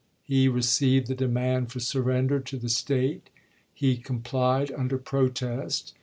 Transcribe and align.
He 0.23 0.47
received 0.47 1.05
the 1.05 1.13
demand 1.13 1.71
for 1.71 1.79
surrender 1.79 2.39
to 2.39 2.57
the 2.57 2.69
State; 2.69 3.29
he 3.71 3.97
complied 3.97 4.71
under 4.71 4.97
protest. 4.97 5.93